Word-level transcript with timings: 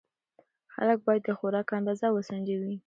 خلک 0.73 0.99
باید 1.05 1.21
د 1.25 1.29
خوراک 1.37 1.67
اندازه 1.79 2.07
وسنجوي. 2.11 2.75